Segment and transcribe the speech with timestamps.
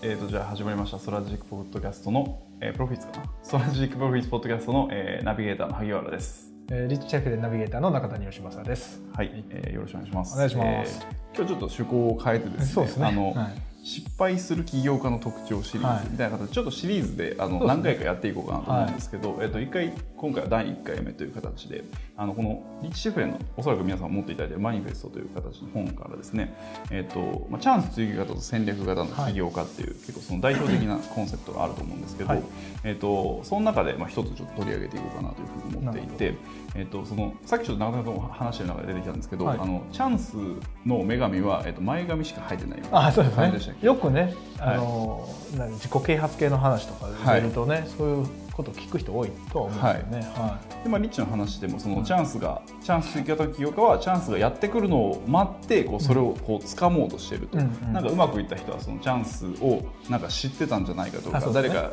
[0.00, 3.24] えーと、じゃあ始まりました Strategic ポッドキャストの、えー、 Profits かな？
[3.42, 6.52] Strategic Profits ポッドキャストの、えー、ナビゲーターの萩原です。
[6.70, 9.02] えー、リッチ・シェフレナビゲーターの中谷義正です。
[9.12, 10.34] はい、えー、よろしくお願いします。
[10.34, 13.06] お願いします、えー、今日ちょっと趣向を変えてですねそうですね。
[13.06, 16.48] あの、はい失敗する起業家の特徴シリーズみたいな形。
[16.48, 21.84] で、ちょっとシリーズであの何回かやっていこうかなと思うんですけど、えっと、1回今回は第1回目という形で
[22.16, 26.54] あのこのリッチ・シェフレのおそらく皆さん持っていただいているマニフェストという形の本からですね、
[26.90, 32.42] えっとまあ、チャンス追求型と戦略型の起業家っていう、結構その代表的なコンセプトがあると思うんですけど、
[32.84, 36.34] えっと、その中でまあ一つちょっと取り上げていこうかなというふうに思っていて、
[36.74, 40.36] えっと、そのさっきちょっと中田さんと話してる中で出てきたんですけど、あのチャンス
[40.84, 42.78] の女神は、えっと、前髪しか入ってない。
[42.90, 48.26] あそうですねよくねあの、はい、自己啓発系の話とかで出るとね、はい、そういう
[48.58, 50.26] ことを聞く人多いとは思うんですよね。
[50.34, 50.84] はい。
[50.84, 61.92] でまあ、リッチの話でもそのチャンスが、チャンス追加起業家はチャンスがやってくるのを待ってこうそれをこう掴もうとしていると、うん、なんかうまくいった人はそのチャンスをなんか知ってたんじゃないかとか、ね、誰か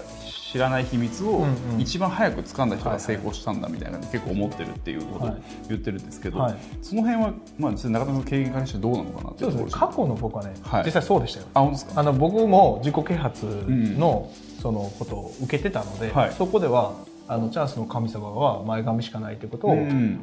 [0.52, 1.46] 知らない秘密を
[1.78, 5.36] 一番早く掴んだ人が成功したんだみたいな結構思ってるっていうことを
[5.70, 9.70] 言ってるんですけど、はい、その辺は、まあ、実際中田さんの経験からしてどうなのかなってそうですね。
[9.72, 11.46] 過去の僕はね、はい、実際そうでしたよ。
[11.54, 12.00] あ本当ですか？
[12.00, 14.32] あの僕も自己啓発の、
[14.66, 16.96] そのことを受けてたので、はい、そこでは
[17.28, 19.78] あのチャンスの神様は前髪しかないということを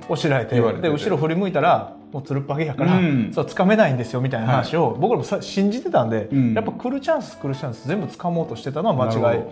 [0.09, 3.01] おしらえて,、で後ろ振り向いたらもうつるっぱげやから、
[3.33, 9.43] そうつかめないんですよみたいな話を、僕らも信じてたんで、やっぱ来るチャンス来るチャンス全部つかもうとしてたのは間違い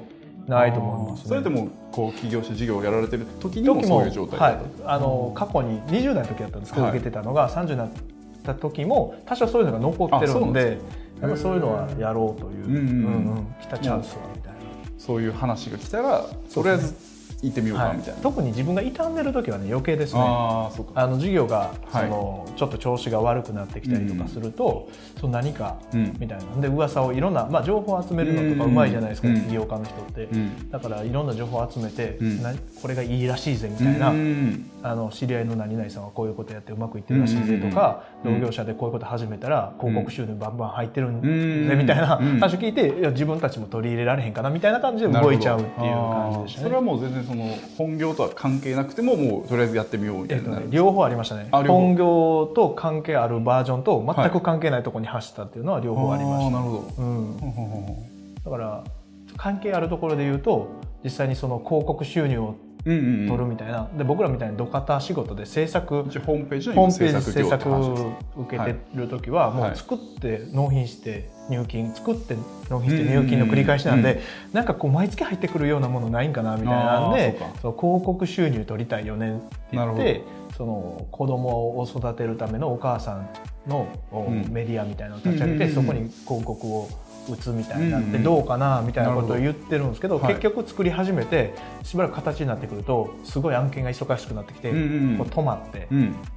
[0.49, 7.91] ないと思います、ね、それでもこう起業して事業をやられてる時にもそういう状態はい、あの過去に20代の時だったんですけど、受けてたのが30になっ
[8.43, 10.79] た時も多少そういうのが残ってるんで
[11.21, 12.79] やっぱそういうのはやろうという、うんう
[13.41, 14.23] ん、来たチャンスは
[15.01, 16.95] そういう話が来たらとりあえず
[17.43, 20.21] 行ってみようかみたいな、はい、特に自分が傷んでる時はね余計ですね。
[20.23, 25.77] ああの授業がその、はい、ちょっと調子が悪くなってきたりとかすると、うん、その何か
[26.19, 32.41] みたいな、うん、で噂をいろんな、まあ、情報を集めるのとかうまいじゃないですか、うん、起業家の人って、うん、だからいろんな情報を集めて、うん、
[32.81, 34.13] これがいいらしいぜみたいな、
[34.83, 46.65] あの知り合いの何々さんはこういうことやってうまくいってるらしいぜとか、同業者でこういうこと始めたら広告収入バンバン入ってるんでみたいな話を聞いていや自分たちも取り入れられへんかなみたいな感じで動いちゃうっていう感じでしたね。
[46.65, 47.45] それはもう全然その
[47.79, 51.49] 本業とは関係なくてももうとりあえずやってみようみたいな、ね、両方ありましたね。
[51.53, 58.05] 本業と関係あるバージョンと全く関係ないところに走ったっていうのは両方ありました、なるほど、うん、
[58.45, 58.85] だから
[59.37, 60.71] 関係あるところで言うと
[61.05, 67.69] 実際にその広告収入を取るみたいな、で僕らみたいに土方仕事で制作ホームページホームページ制作
[68.37, 72.37] 受けてる時はもう作って納品して入金作って
[72.71, 74.21] 納品して入金の繰り返しなんで、
[74.53, 80.25] なんかこう毎月入ってくるようなものないんかなみたいなんでそう広告収入取りたいよねって言って
[80.57, 83.29] その子供を育てるためのお母さん
[83.67, 83.89] の
[84.51, 86.89] メディアみたいなのを立ち上げて、そこに広告を
[87.31, 95.89] 打つみたいになってどうかなみたいなことを言ってるんですけど結局作り始めてしばらく形になってくるとすごい案件が忙しくなってきてこう止まって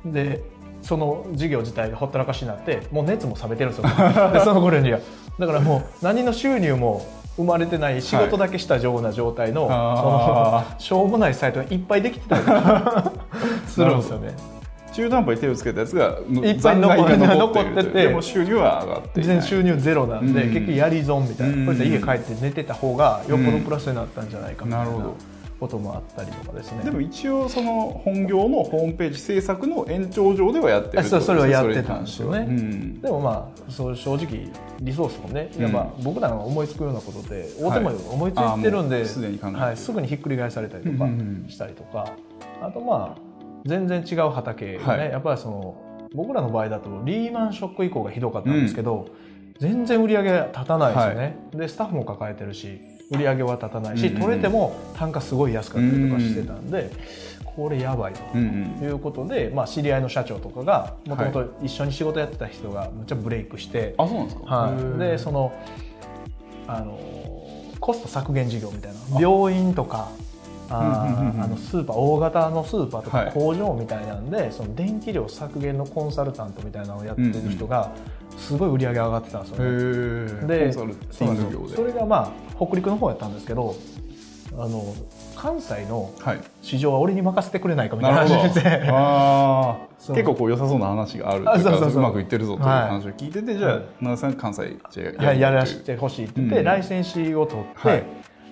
[0.05, 0.43] で
[0.81, 3.87] その事業自体がほったらかしになってもう熱も冷めてるんですよ。
[4.33, 4.99] でその頃には。
[5.39, 7.05] だからもう何の収入も
[7.37, 12.43] 生まれてない仕事だけしたような状態の,、そのしょうもないサイトがいっぱいできてたり
[13.65, 14.35] するんですよね。
[14.93, 24.85] 中途半端に手をつけたやつがいっぱい残っててでも収入は上がって全然収入ゼロなんで、うん、結局やり損みたいな、うん、これで家帰って寝てた方がよっぽどプラスになったんじゃないかみたいな。
[24.85, 25.33] なるほど。
[25.63, 26.83] こともあったりとかですね。
[26.83, 34.49] でも一応その本業のホームページ制作の延長上ではやってるそそれはやってたんですよね、うん、でもまあそう正直
[34.81, 41.07] リソースもね、いやまあ僕らが思いつくようなことで大手も思いついてるんで、はい、すはい、すぐにひっくり返されたりとか
[41.47, 42.13] したりとか、
[42.61, 43.32] あとまあ
[43.66, 52.79] 全然違う畑がね、はい、やっぱりその僕らの場合だとリーマンショック以降がひどかったんですけど、うん、全然売り上げ立たないですよね、はい、でスタッフも抱えてるし
[53.12, 56.90] 売り上げは立たないし、うんうん、取れても単価すごい安かったりとかしてたんで、
[57.46, 58.38] これやばいと。
[58.38, 65.53] いうことで、まあ、知り合いの社長とかがもともと一緒に仕事やってた人がめっちゃブレイクして、あそうなんですか、はい、でその
[66.68, 66.97] あの
[67.79, 69.20] コスト削減事業みたいな。
[69.20, 70.09] 病院とか
[70.69, 77.91] ああのスーパー大型のスーパーとか工場みたいなんで、はい、その電気量削減のコンサルタントみたいなのをやってる人が
[78.37, 80.47] すごい売り上げ上がってたんですよね。
[80.47, 83.75] でそれがまあ北陸の方やったんですけど
[84.57, 84.95] あの
[85.35, 86.13] 関西の
[86.61, 88.61] 市場は俺に任せてくれないかみたいな話で、
[88.91, 98.03] はい、 結構こう良さそうな話があるというかうまくいってるぞという話を聞いてて、はい、じゃあ奈良さん関西じゃややらせてほしいって言って、うん、ライセンシーを取って、はい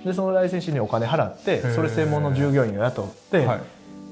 [0.06, 3.48] でそのライセンスにお金払ってそれ専門の従業員を雇って、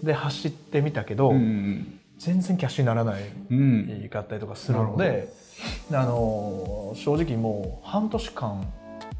[0.03, 5.33] で走ってみたけど、全然キャッシュにならないかったりとかするので、
[5.91, 8.65] あの正直もう半年間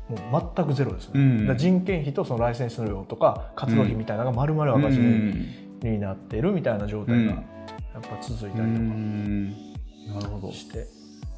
[0.09, 7.43] もう全くゼロですね、うん、人件費とそのライセンス料とか活動費みたいなのが丸々赤字になってるみたいな状態がやっ
[8.01, 10.51] ぱ続いたりとかなるほど。
[10.51, 10.87] して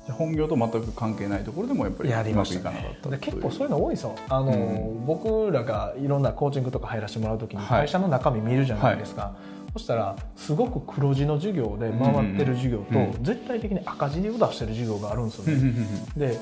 [0.09, 9.31] 本業と全く関係ないところでもやっぱりうまくいかなかった、ね、結構そういうの多いですよあの、うん、僕らがいろんなコーチングとか入らせてもらう時に会社の中身見るじゃないですか、はい。
[9.31, 15.73] はいそしたらすごく黒字の授業で回ってる授業と絶対的に赤字を出してる授業があるんですよね。
[16.17, 16.37] で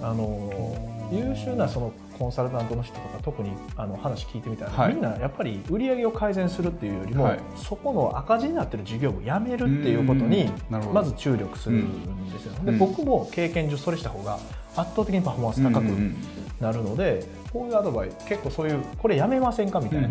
[0.00, 10.50] あの優秀なそのコンサルタントの人とか特にあの話聞いてみたら、はい、みんなやっぱり売り上げを改善するっていうよりも、はい、そこの赤字になってる授業をやめるっていうことに
[10.92, 14.38] まず注力するんですよ、で僕も経験上それした方が
[14.76, 17.24] 圧倒的にパフォーマンス高くなるので、
[17.54, 20.10] こういうアドバイス結構そういうこれやめませんかみたいな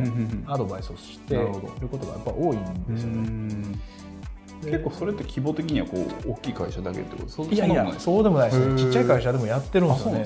[0.51, 1.47] アドバイスをしている
[1.91, 2.63] ことがやっぱ多いん
[2.95, 3.77] ですよね。
[4.63, 7.44] 結構それって規模的にはこう大きい会社だけってこと？
[7.53, 8.79] いやいやそうでもないですね。
[8.79, 10.25] ちっちゃい会社でもやってるんですよね。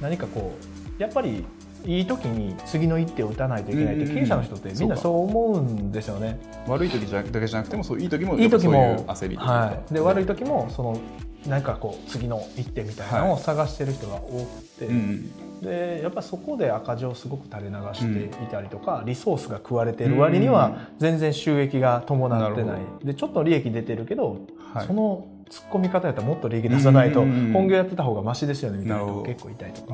[0.00, 0.56] 何かこ
[0.98, 1.44] うやっぱり
[1.84, 6.38] いい時に次の一手を打たないといけないって経営者の人ってみんなそう思うんですよね。
[6.66, 9.04] 悪い時だけじゃなくてもそういい時もいい時も。
[9.06, 10.98] 焦りはい、で悪い時もその
[11.46, 24.38] なんかこう次の一手みたいなのを探してる人が多くて、はいうん、でやっぱそこで赤字をすごく垂れ流していたりとか、うん、リソースが食われている割には全然収益が伴ってない、うん、でちょっと利益出てるけど、
[24.72, 29.88] はい、その突っ込み方やったらもっと利益出さないと本業やってた方がましですよねみたいな人結構いたりとか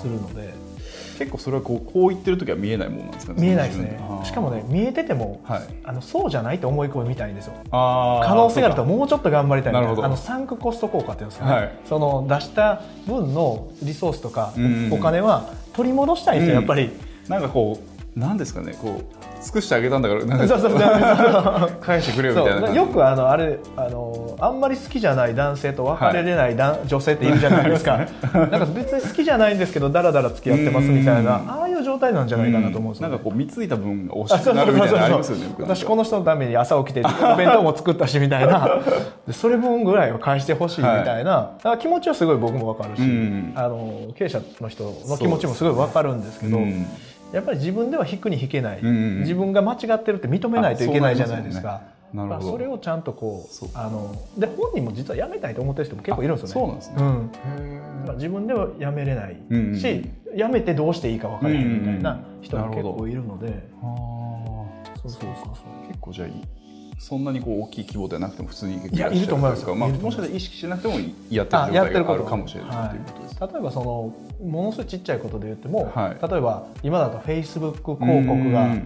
[0.00, 0.52] するので。
[1.18, 3.32] 結構それはこうこう言ってる時は見えないものなんですか？
[3.32, 3.98] ね見えないですね。
[4.22, 7.54] しかもね見えてても、はい、あのそうじゃないと思い込みたいんですよ。
[7.72, 14.54] 可能性があるともうちょっと頑張りたいなあのサンクコスト効果っていうんですかね、はい、その出した分のリソースとか
[14.92, 16.92] お金は取り戻したいんですよ、やっぱり。
[17.26, 17.87] なんかこう
[18.18, 27.98] なんですかねこう尽くしてあげたんだからなんか 返してくれよみたいなよくあのあれあのあんまり好きじゃない男性と別れれない、はい、女性っているじゃないですか。
[28.34, 38.68] なんか別に好きじゃないんですけどだらだら付き合ってますみたいなああいう状態なんじゃないかなと思うんですよ、ね、なんかこう貢いた分が惜しくなるみたいなありますよね私この人のために朝起きてお弁当も作ったしみたいな。
[39.30, 43.02] それ分ぐらいは返してほしいみたいな、はい、気持ちはすごい僕も分かるし、
[43.54, 46.58] あの経営者の人の気持ちもすごい分かるんですけど。
[47.32, 51.82] やっぱり自分では引くに引けない、うんうん、自分が間違ってるって認めないといけないじゃないですか。
[52.12, 52.50] なるほど。
[52.52, 56.80] それをちゃんとこうあので本人も実は辞めたいと思ってる人も結構いるんですよね。
[56.82, 60.08] そうなんですね、うん、自分では辞めれないし、うんうん、辞
[60.50, 63.58] めてどうしていいか分からへんみたいな人も結構いるので、うんうん、
[65.02, 65.50] そうそうそうそ
[65.84, 65.88] う。
[65.88, 66.34] 結構じゃあいい
[66.98, 73.40] そんなにこう大きい規模ではなくても普通にいやいると思いますまあ、もしかしたら意識しなくてもやってる状態があるかもしれない、はい、ということです。
[73.40, 74.14] 例えばその
[74.44, 78.76] ものすごいちっちゃいことで言っても、はい、例えば今だとフェイスブック広告が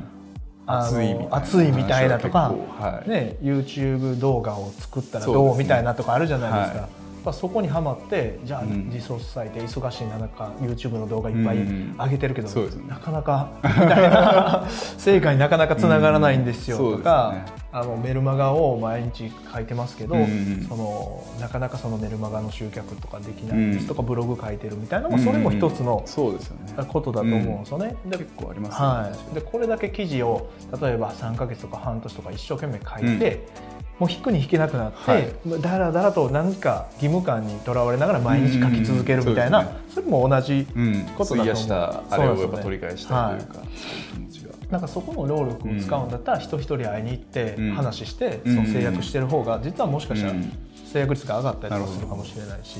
[0.67, 7.02] 熱い熱いみたいなとか、はい、ね、YouTube 動画を作ったらどうみたいなとかあるじゃないですか。
[7.31, 14.67] そこにはまってじゃあリソース割いて忙しい中 YouTube の動画いっぱい上げてるけど、うん、なかなかみたいな
[14.97, 26.05] 成果になかなかつながらないんですよとか、ね、あのメルマガを毎日書いてますけど、うん、そのなかなかそのメルマガの集客とかできないですとか、ブログ書いてるみたいなのもそれも一つの
[26.89, 27.97] ことだと思うんですよね。
[28.11, 33.47] 結構あります、ね、はい、でこれだけ記事を例えば3か月とか半年とか一生懸命書いて、
[34.03, 40.67] もう引くに引けなくなって、はい、だらだらと何か義務感にとらわれながら毎日書き続けるみたいな、それも同じ
[41.17, 44.53] ことだと思う、うん、したあれをやっぱ取り返したいというか、はい、そういう気持ちが。
[44.73, 50.35] なんかそこの労力を使うんだったら、人一人会いに行って話して、その制約してる方が実はもしかしたら
[50.93, 52.79] 制約率が上がったりとかするかもしれないし、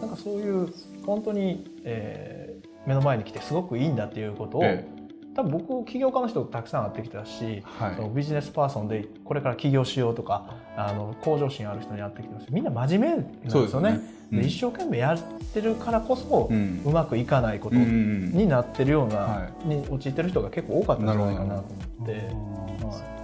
[0.00, 0.72] なんかそういう
[1.04, 5.01] 本当に、えー、目の前に来てすごくいいんだっていうことを、ええ
[5.34, 13.92] 多分僕起業家の人たくさん会ってきたし、はい、そのビジネスパーソンでこれから起業しようとかあの向上心ある人に会ってきてますみんな真面目なんですよね。
[13.92, 14.22] で、ね。
[14.32, 15.18] うん、一生懸命やっ
[15.52, 21.64] てるからこそ、うん、うまくいかないことになってるような、うん、に陥ってる人が結構多かったんじゃないかなと
[21.98, 23.21] 思って。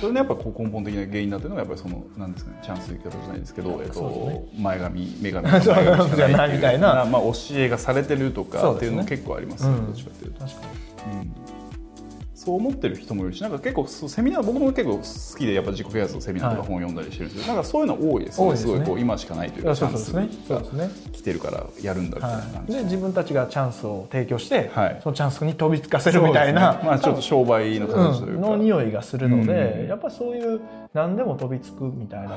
[0.00, 7.04] それのやっぱこう根本的な原因だっていうのがやっぱりそのなんですかねチャンス生き方じゃないですけど、えっと、前髪 眼鏡じゃないみたいな。
[7.10, 10.40] まあ教えがされてるとかっていうの結構ありますねどっちかっていうと。
[10.40, 10.60] 確か
[11.22, 11.30] に
[12.46, 20.22] そう思ってる人もいるしなんか結構セミナー僕も結構好きでやっぱ自己啓発のセミナーとか本読んだりしてるんですけど、はい、なんかそういうの多いですね、ね、すごいこう今しかないというかチャンスが
[21.10, 30.60] 来てるからやるんだみたいな感じで自分たちがチャンスを提供して、はい、そのチャンスに飛びつかせるみたいな、ね、まあ、ちょっと商売の形というか、うん、の匂いがするので、うん、やっぱそういう
[30.94, 32.36] 何でも飛びつくみたいな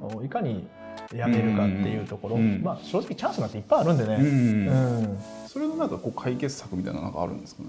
[0.00, 0.66] とを、はい、いかに
[1.14, 5.18] やめるかっていうところ、うん、まあ、正直チャンスなんていっぱいあるんでね、うん。
[5.46, 7.62] それのなんかこう解決策みたいななんかあるんですか？
[7.62, 7.68] ね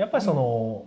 [0.00, 0.86] やっぱりその、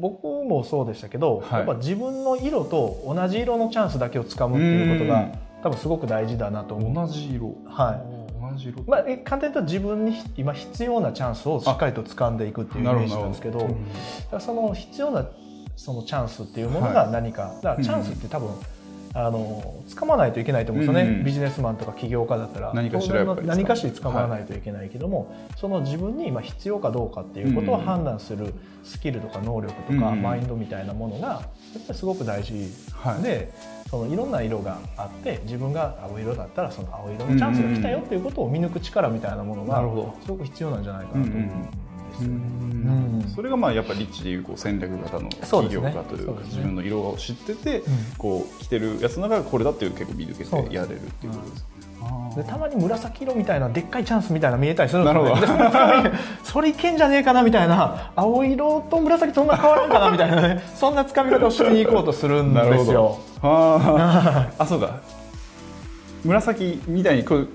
[0.00, 5.28] 僕もそうでしたけど、はい、やっぱ自分の色と同じ色のチャンスだけをつかむっていうことが
[5.62, 7.06] 多分すごく大事だなと思う。
[7.06, 7.54] 同じ色。
[7.66, 8.50] はい。
[8.52, 8.82] 同じ色。
[8.86, 13.58] まあ、簡単に言うと自分に今必要なチャンスをしっかりと掴んでいくっていうイメージなんですけど、
[14.32, 15.26] うん、その必要な
[15.76, 18.54] そのチャンスっていうものが何か、はい、だからチャンスって多分、うん
[19.16, 22.74] あの掴まないといけないと思うんですよね、うんうん、ビジネスマンとか起業家だったら。
[22.74, 28.52] 何かしら何かしら掴まないといけないけども、はい、その自分に今必要かどうかっていうことを判断する
[28.82, 31.42] スキルとか能力とか、マインドみたいなものがやっ
[31.86, 32.58] ぱりすごく大事で、
[32.92, 39.80] はい、そのいろんな色があって自分が青色だったらその青色のチャンスが来たよっていうことを見抜く力みたいなものが
[40.22, 41.83] すごく必要なんじゃないかなと思うん
[42.18, 43.24] ですよね。
[43.34, 47.82] それがまあやっぱりリッチでいうこう戦略型の企業家というか、ね、自分の色を知ってて、
[48.18, 51.74] こう着てるやつの中がこれだっていう結構見抜けてやれるっていうことですね。
[52.36, 63.18] でたまに紫色みたいなでっかいチャンスみたいな見えたりするんですよ、ね、 それいけんじゃねえかなみたいな青色と紫そんな変わらんかなみたいなね そんなつかみ方をしに行こうとするんですよ。
[63.42, 64.48] あ。
[64.58, 65.00] あそうか。
[66.24, 67.48] 紫みたいにこう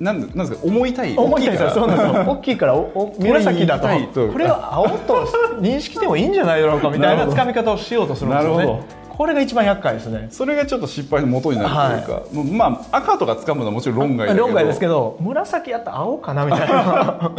[0.00, 2.24] なんなんですか思いたい思いたいそうなんですよ。
[2.32, 3.88] 大きいからおお紫だと。
[3.88, 5.26] これは青と
[5.60, 9.03] 認識してもいいんじゃないだろうかみたいなつかみ方をしようとするんですよね。
[9.16, 10.28] これが一番厄介ですね。
[10.30, 17.32] それがちょっと失敗の元になるというか、はい、まあ赤とか掴むのはもちろん論外論外ですけど紫やったら青かなみたいな。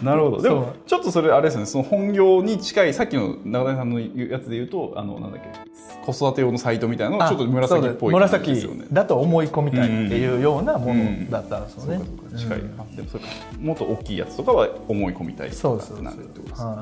[0.02, 0.42] なるほど。
[0.42, 1.66] でもちょっとそれあれですね。
[1.66, 5.70] その本業に近いさっきの中谷さんのやつで言うとあのなんだっけ
[6.04, 13.30] 子育て用のサイトみたいなのちょっと紫っぽい、ね、紫だと思い込みたいっていうようなものだったんですよね、うんうん、近い、うん、でもそれか。
[13.60, 16.76] もっと大きいやつとかは思い込みたいとかなるってことですね、はい、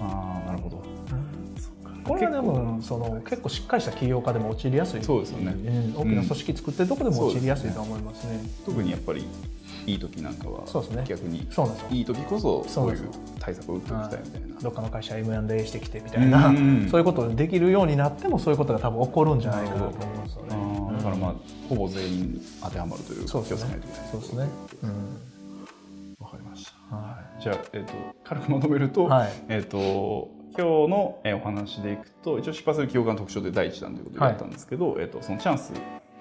[0.00, 0.82] ああなるほど
[2.04, 5.02] これはでもその結構しっかりした起業家でも陥りやすい。
[5.02, 9.26] そうですよね、大きな組織作ってるとこでも陥りやすいと思いますね,、特にやっぱり
[9.86, 10.64] いい時なんかは
[11.06, 11.46] 逆に
[11.90, 13.08] いい時こそそういう
[13.38, 16.52] 対策を打っておきたいみたいな、どっかの会社 M&A してきてみたいな、
[16.90, 20.74] そういうことできるようになってもそういうことが多分起こるんじゃないかなと思うんですよね。
[20.96, 21.34] だからまあ
[21.68, 24.48] ほぼ全員当てはまるというか気をつけないといけないそうですね。
[26.20, 27.92] わかりました、はい、じゃあ、えー、と
[28.24, 29.10] 軽くまとめると,、
[29.48, 35.72] えっ、と今日のお話でいくと一応失敗する記憶の特徴で第一弾ということでやったんですけど、はい、えっと、そのチャンス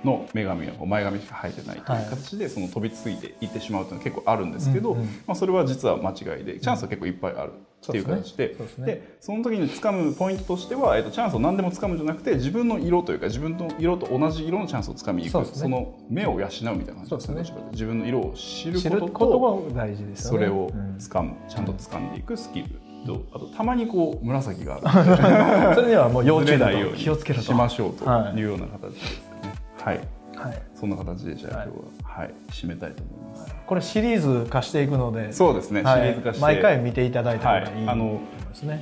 [0.04, 15.46] の女神は前髪しか生えてないという形でその飛びついていってしまうというのは結構あるんですけど、まあ、それは実は間違いでチャンスは結構いっぱいあるっていう形でそでその時に掴むポイントとしては、えっと、チャンスを何でも掴むんじゃなくて自分の色というか自分の色と同じ色のチャンスを掴みに行く。
[15.46, 17.44] そ,、の目を養うみたいな感じですね。
[17.72, 25.76] 自分の色を知ることと大事です、それを掴むちゃんと掴んでいくスキルとあとたまにこう紫がある。
[25.76, 28.06] それにはもう要注意ないように気をつけろしましょうと
[28.36, 29.54] いうような形ですね。
[29.84, 30.00] はい、
[30.36, 31.70] はい、そんな形でじゃあ今日
[32.04, 33.56] は、はい、締めたいと思います。
[33.66, 36.42] これシリーズ化していくのでそうですね、シリーズ化して。
[36.42, 37.84] 毎回見ていただいた方がい。
[37.84, 38.20] い、あの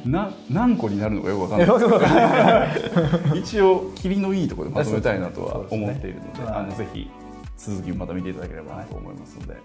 [0.05, 3.39] な何個になるのかよくわかんない。
[3.39, 7.09] 一応霧のいいところでまとめたいなとは思っているのであのぜひ
[7.57, 9.55] 続きをまた見ていただければなと思いますので、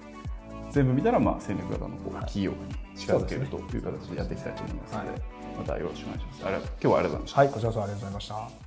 [0.70, 2.56] 全部見たらまあ戦略型の企業に
[2.96, 5.22] 近づけるという形でやっていきたいと思いますので、
[5.58, 6.46] またよろしくお願いします。
[6.46, 7.40] あれ今日はありがとうございました。
[7.40, 8.65] はい、こちらこそありがとうございました。